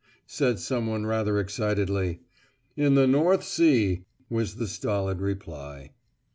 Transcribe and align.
said 0.25 0.57
someone 0.57 1.05
rather 1.05 1.37
excitedly. 1.37 2.21
'In 2.75 2.95
the 2.95 3.05
North 3.05 3.43
Sea,' 3.43 4.03
was 4.31 4.55
the 4.55 4.65
stolid 4.65 5.21
reply. 5.21 5.91